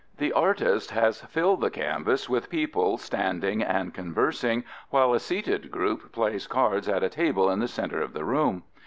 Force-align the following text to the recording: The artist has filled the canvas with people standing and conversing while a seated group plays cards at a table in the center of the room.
The 0.17 0.33
artist 0.33 0.89
has 0.89 1.21
filled 1.21 1.61
the 1.61 1.69
canvas 1.69 2.27
with 2.27 2.49
people 2.49 2.97
standing 2.97 3.61
and 3.61 3.93
conversing 3.93 4.63
while 4.89 5.13
a 5.13 5.19
seated 5.19 5.69
group 5.69 6.11
plays 6.11 6.47
cards 6.47 6.89
at 6.89 7.03
a 7.03 7.09
table 7.09 7.51
in 7.51 7.59
the 7.59 7.67
center 7.67 8.01
of 8.01 8.13
the 8.13 8.25
room. 8.25 8.63